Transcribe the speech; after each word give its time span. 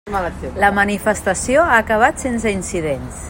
La 0.63 0.71
manifestació 0.77 1.65
ha 1.67 1.77
acabat 1.85 2.25
sense 2.27 2.57
incidents. 2.61 3.19